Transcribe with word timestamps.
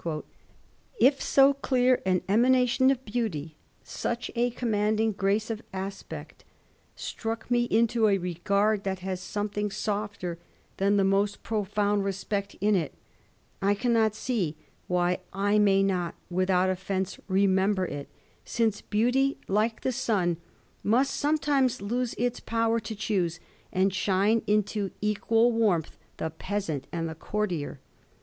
* 0.01 0.03
If 0.99 1.21
so 1.21 1.53
clear 1.53 2.01
an 2.07 2.23
emanation 2.27 2.89
of 2.89 3.05
beauty, 3.05 3.55
such 3.83 4.31
a 4.35 4.49
commanding 4.49 5.11
grace 5.11 5.51
of 5.51 5.61
aspect, 5.73 6.43
struck 6.95 7.51
me 7.51 7.65
into 7.65 8.07
a 8.07 8.17
regard 8.17 8.83
that 8.83 8.97
had 9.05 9.19
something 9.19 9.69
softer 9.69 10.39
than 10.77 10.97
the 10.97 11.03
most 11.03 11.43
profound 11.43 12.03
respect 12.03 12.55
in 12.61 12.73
it, 12.75 12.95
I 13.61 13.75
cannot 13.75 14.15
see 14.15 14.55
why 14.87 15.19
I 15.33 15.59
may 15.59 15.83
not 15.83 16.15
without 16.31 16.71
offence 16.71 17.19
remember 17.27 17.85
it, 17.85 18.09
since 18.43 18.81
beauty, 18.81 19.37
like 19.47 19.81
the 19.81 19.91
sun, 19.91 20.37
must 20.81 21.13
sometimes 21.13 21.79
lose 21.79 22.15
its 22.17 22.39
power 22.39 22.79
to 22.79 22.95
choose, 22.95 23.39
and 23.71 23.93
shine 23.93 24.41
into 24.47 24.89
equal 24.99 25.51
warmth 25.51 25.95
the 26.17 26.31
peasant 26.31 26.87
and 26.91 27.07
the 27.07 27.13
courtier.' 27.13 27.79